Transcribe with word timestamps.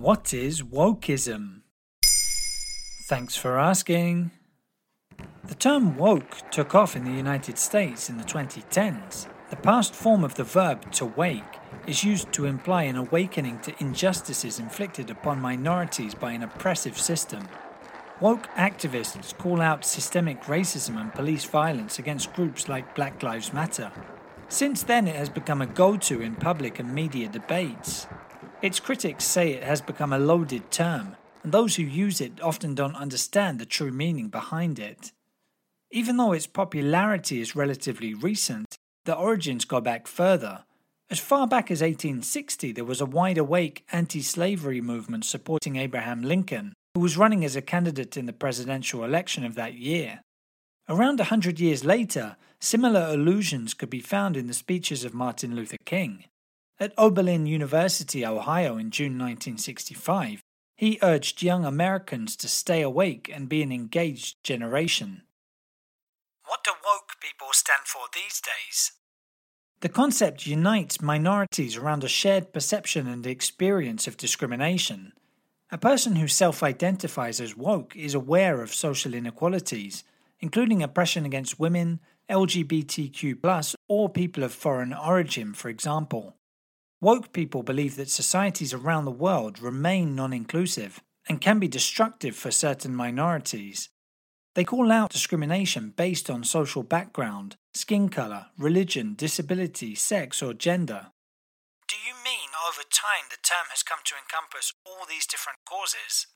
What 0.00 0.32
is 0.32 0.62
wokeism? 0.62 1.62
Thanks 3.08 3.34
for 3.34 3.58
asking. 3.58 4.30
The 5.44 5.56
term 5.56 5.96
woke 5.96 6.48
took 6.52 6.76
off 6.76 6.94
in 6.94 7.04
the 7.04 7.10
United 7.10 7.58
States 7.58 8.08
in 8.08 8.16
the 8.16 8.22
2010s. 8.22 9.26
The 9.50 9.56
past 9.56 9.96
form 9.96 10.22
of 10.22 10.36
the 10.36 10.44
verb 10.44 10.92
to 10.92 11.04
wake 11.04 11.58
is 11.88 12.04
used 12.04 12.32
to 12.34 12.44
imply 12.44 12.84
an 12.84 12.94
awakening 12.94 13.58
to 13.62 13.74
injustices 13.80 14.60
inflicted 14.60 15.10
upon 15.10 15.40
minorities 15.40 16.14
by 16.14 16.30
an 16.30 16.44
oppressive 16.44 16.96
system. 16.96 17.48
Woke 18.20 18.46
activists 18.50 19.36
call 19.36 19.60
out 19.60 19.84
systemic 19.84 20.42
racism 20.42 20.96
and 21.00 21.12
police 21.12 21.44
violence 21.44 21.98
against 21.98 22.32
groups 22.34 22.68
like 22.68 22.94
Black 22.94 23.20
Lives 23.24 23.52
Matter. 23.52 23.90
Since 24.48 24.84
then, 24.84 25.08
it 25.08 25.16
has 25.16 25.28
become 25.28 25.60
a 25.60 25.66
go 25.66 25.96
to 25.96 26.22
in 26.22 26.36
public 26.36 26.78
and 26.78 26.94
media 26.94 27.28
debates. 27.28 28.06
Its 28.60 28.80
critics 28.80 29.24
say 29.24 29.52
it 29.52 29.62
has 29.62 29.80
become 29.80 30.12
a 30.12 30.18
loaded 30.18 30.68
term, 30.72 31.14
and 31.44 31.52
those 31.52 31.76
who 31.76 31.84
use 31.84 32.20
it 32.20 32.40
often 32.42 32.74
don't 32.74 32.96
understand 32.96 33.58
the 33.58 33.66
true 33.66 33.92
meaning 33.92 34.28
behind 34.28 34.80
it. 34.80 35.12
Even 35.92 36.16
though 36.16 36.32
its 36.32 36.48
popularity 36.48 37.40
is 37.40 37.54
relatively 37.54 38.14
recent, 38.14 38.76
the 39.04 39.14
origins 39.14 39.64
go 39.64 39.80
back 39.80 40.08
further. 40.08 40.64
As 41.08 41.20
far 41.20 41.46
back 41.46 41.70
as 41.70 41.80
1860, 41.80 42.72
there 42.72 42.84
was 42.84 43.00
a 43.00 43.06
wide 43.06 43.38
awake 43.38 43.86
anti 43.92 44.20
slavery 44.22 44.80
movement 44.80 45.24
supporting 45.24 45.76
Abraham 45.76 46.22
Lincoln, 46.22 46.74
who 46.94 47.00
was 47.00 47.16
running 47.16 47.44
as 47.44 47.54
a 47.54 47.62
candidate 47.62 48.16
in 48.16 48.26
the 48.26 48.32
presidential 48.32 49.04
election 49.04 49.44
of 49.44 49.54
that 49.54 49.74
year. 49.74 50.20
Around 50.88 51.20
a 51.20 51.24
hundred 51.24 51.60
years 51.60 51.84
later, 51.84 52.36
similar 52.60 53.06
allusions 53.08 53.72
could 53.72 53.88
be 53.88 54.00
found 54.00 54.36
in 54.36 54.48
the 54.48 54.52
speeches 54.52 55.04
of 55.04 55.14
Martin 55.14 55.54
Luther 55.54 55.76
King. 55.84 56.24
At 56.80 56.94
Oberlin 56.96 57.46
University, 57.46 58.24
Ohio, 58.24 58.76
in 58.76 58.92
June 58.92 59.18
1965, 59.18 60.40
he 60.76 61.00
urged 61.02 61.42
young 61.42 61.64
Americans 61.64 62.36
to 62.36 62.46
stay 62.46 62.82
awake 62.82 63.28
and 63.34 63.48
be 63.48 63.62
an 63.62 63.72
engaged 63.72 64.36
generation. 64.44 65.22
What 66.46 66.62
do 66.62 66.70
woke 66.84 67.16
people 67.20 67.48
stand 67.50 67.82
for 67.84 68.02
these 68.14 68.40
days? 68.40 68.92
The 69.80 69.88
concept 69.88 70.46
unites 70.46 71.02
minorities 71.02 71.76
around 71.76 72.04
a 72.04 72.08
shared 72.08 72.52
perception 72.52 73.08
and 73.08 73.26
experience 73.26 74.06
of 74.06 74.16
discrimination. 74.16 75.14
A 75.72 75.78
person 75.78 76.14
who 76.14 76.28
self 76.28 76.62
identifies 76.62 77.40
as 77.40 77.56
woke 77.56 77.96
is 77.96 78.14
aware 78.14 78.62
of 78.62 78.72
social 78.72 79.14
inequalities, 79.14 80.04
including 80.38 80.84
oppression 80.84 81.26
against 81.26 81.58
women, 81.58 81.98
LGBTQ, 82.30 83.74
or 83.88 84.08
people 84.08 84.44
of 84.44 84.52
foreign 84.52 84.94
origin, 84.94 85.54
for 85.54 85.68
example. 85.68 86.37
Woke 87.00 87.32
people 87.32 87.62
believe 87.62 87.94
that 87.96 88.10
societies 88.10 88.74
around 88.74 89.04
the 89.04 89.12
world 89.12 89.60
remain 89.60 90.16
non 90.16 90.32
inclusive 90.32 91.00
and 91.28 91.40
can 91.40 91.60
be 91.60 91.68
destructive 91.68 92.34
for 92.34 92.50
certain 92.50 92.94
minorities. 92.94 93.90
They 94.56 94.64
call 94.64 94.90
out 94.90 95.10
discrimination 95.10 95.90
based 95.96 96.28
on 96.28 96.42
social 96.42 96.82
background, 96.82 97.54
skin 97.74 98.08
colour, 98.08 98.46
religion, 98.58 99.14
disability, 99.14 99.94
sex, 99.94 100.42
or 100.42 100.54
gender. 100.54 101.12
Do 101.86 101.94
you 102.04 102.14
mean 102.24 102.50
over 102.66 102.82
time 102.90 103.30
the 103.30 103.36
term 103.36 103.68
has 103.70 103.84
come 103.84 104.00
to 104.06 104.14
encompass 104.16 104.72
all 104.84 105.06
these 105.08 105.26
different 105.26 105.58
causes? 105.68 106.26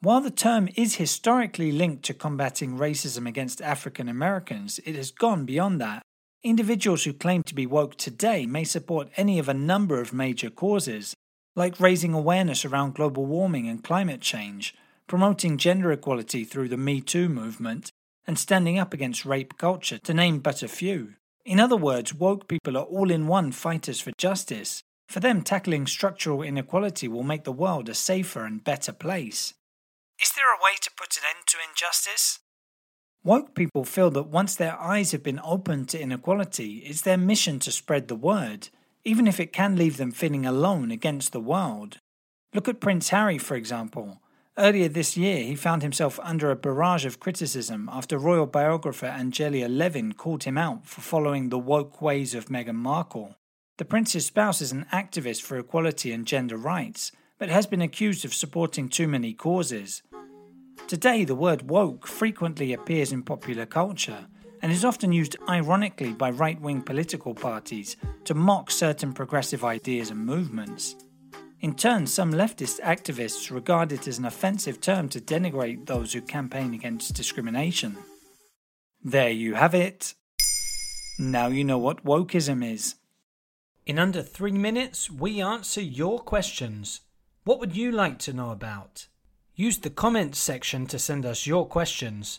While 0.00 0.20
the 0.20 0.30
term 0.30 0.68
is 0.76 0.94
historically 0.94 1.72
linked 1.72 2.04
to 2.04 2.14
combating 2.14 2.78
racism 2.78 3.26
against 3.26 3.60
African 3.60 4.08
Americans, 4.08 4.78
it 4.86 4.94
has 4.94 5.10
gone 5.10 5.44
beyond 5.44 5.80
that. 5.80 6.02
Individuals 6.48 7.04
who 7.04 7.12
claim 7.12 7.42
to 7.42 7.54
be 7.54 7.66
woke 7.66 7.96
today 7.96 8.46
may 8.46 8.64
support 8.64 9.10
any 9.18 9.38
of 9.38 9.50
a 9.50 9.54
number 9.54 10.00
of 10.00 10.14
major 10.14 10.48
causes, 10.48 11.14
like 11.54 11.78
raising 11.78 12.14
awareness 12.14 12.64
around 12.64 12.94
global 12.94 13.26
warming 13.26 13.68
and 13.68 13.84
climate 13.84 14.22
change, 14.22 14.74
promoting 15.06 15.58
gender 15.58 15.92
equality 15.92 16.44
through 16.44 16.70
the 16.70 16.78
Me 16.78 17.02
Too 17.02 17.28
movement, 17.28 17.90
and 18.26 18.38
standing 18.38 18.78
up 18.78 18.94
against 18.94 19.26
rape 19.26 19.58
culture, 19.58 19.98
to 19.98 20.14
name 20.14 20.38
but 20.38 20.62
a 20.62 20.68
few. 20.68 21.16
In 21.44 21.60
other 21.60 21.76
words, 21.76 22.14
woke 22.14 22.48
people 22.48 22.78
are 22.78 22.84
all 22.84 23.10
in 23.10 23.26
one 23.26 23.52
fighters 23.52 24.00
for 24.00 24.12
justice. 24.16 24.82
For 25.06 25.20
them, 25.20 25.42
tackling 25.42 25.86
structural 25.86 26.40
inequality 26.40 27.08
will 27.08 27.24
make 27.24 27.44
the 27.44 27.52
world 27.52 27.90
a 27.90 27.94
safer 27.94 28.46
and 28.46 28.64
better 28.64 28.92
place. 28.92 29.52
Is 30.18 30.32
there 30.32 30.50
a 30.50 30.64
way 30.64 30.76
to 30.80 30.90
put 30.96 31.14
an 31.18 31.24
end 31.28 31.46
to 31.48 31.58
injustice? 31.68 32.38
Woke 33.24 33.54
people 33.54 33.84
feel 33.84 34.10
that 34.12 34.28
once 34.28 34.54
their 34.54 34.78
eyes 34.80 35.12
have 35.12 35.22
been 35.22 35.40
opened 35.44 35.88
to 35.90 36.00
inequality, 36.00 36.78
it's 36.86 37.02
their 37.02 37.18
mission 37.18 37.58
to 37.60 37.72
spread 37.72 38.08
the 38.08 38.14
word, 38.14 38.68
even 39.04 39.26
if 39.26 39.40
it 39.40 39.52
can 39.52 39.76
leave 39.76 39.96
them 39.96 40.12
feeling 40.12 40.46
alone 40.46 40.90
against 40.90 41.32
the 41.32 41.40
world. 41.40 41.98
Look 42.54 42.68
at 42.68 42.80
Prince 42.80 43.10
Harry, 43.10 43.36
for 43.36 43.56
example. 43.56 44.20
Earlier 44.56 44.88
this 44.88 45.16
year, 45.16 45.44
he 45.44 45.54
found 45.54 45.82
himself 45.82 46.18
under 46.22 46.50
a 46.50 46.56
barrage 46.56 47.04
of 47.04 47.20
criticism 47.20 47.88
after 47.92 48.18
royal 48.18 48.46
biographer 48.46 49.06
Angela 49.06 49.68
Levin 49.68 50.14
called 50.14 50.44
him 50.44 50.58
out 50.58 50.86
for 50.86 51.00
following 51.00 51.48
the 51.48 51.58
woke 51.58 52.02
ways 52.02 52.34
of 52.34 52.46
Meghan 52.46 52.74
Markle. 52.74 53.36
The 53.76 53.84
prince's 53.84 54.26
spouse 54.26 54.60
is 54.60 54.72
an 54.72 54.86
activist 54.92 55.42
for 55.42 55.56
equality 55.58 56.10
and 56.10 56.26
gender 56.26 56.56
rights, 56.56 57.12
but 57.38 57.48
has 57.48 57.68
been 57.68 57.82
accused 57.82 58.24
of 58.24 58.34
supporting 58.34 58.88
too 58.88 59.06
many 59.06 59.32
causes. 59.32 60.02
Today, 60.86 61.24
the 61.24 61.34
word 61.34 61.68
woke 61.68 62.06
frequently 62.06 62.72
appears 62.72 63.12
in 63.12 63.22
popular 63.22 63.66
culture 63.66 64.26
and 64.62 64.72
is 64.72 64.84
often 64.84 65.12
used 65.12 65.36
ironically 65.48 66.12
by 66.12 66.30
right 66.30 66.60
wing 66.60 66.82
political 66.82 67.34
parties 67.34 67.96
to 68.24 68.34
mock 68.34 68.70
certain 68.70 69.12
progressive 69.12 69.64
ideas 69.64 70.10
and 70.10 70.24
movements. 70.24 70.96
In 71.60 71.74
turn, 71.74 72.06
some 72.06 72.32
leftist 72.32 72.80
activists 72.80 73.50
regard 73.50 73.90
it 73.92 74.06
as 74.06 74.18
an 74.18 74.24
offensive 74.24 74.80
term 74.80 75.08
to 75.08 75.20
denigrate 75.20 75.86
those 75.86 76.12
who 76.12 76.20
campaign 76.20 76.72
against 76.72 77.14
discrimination. 77.14 77.96
There 79.02 79.30
you 79.30 79.54
have 79.54 79.74
it. 79.74 80.14
Now 81.18 81.48
you 81.48 81.64
know 81.64 81.78
what 81.78 82.04
wokeism 82.04 82.64
is. 82.64 82.94
In 83.86 83.98
under 83.98 84.22
three 84.22 84.52
minutes, 84.52 85.10
we 85.10 85.40
answer 85.40 85.80
your 85.80 86.20
questions. 86.20 87.00
What 87.44 87.58
would 87.58 87.74
you 87.74 87.90
like 87.90 88.18
to 88.20 88.32
know 88.32 88.50
about? 88.50 89.08
Use 89.60 89.78
the 89.78 89.90
comments 89.90 90.38
section 90.38 90.86
to 90.86 91.00
send 91.00 91.26
us 91.26 91.44
your 91.44 91.66
questions. 91.66 92.38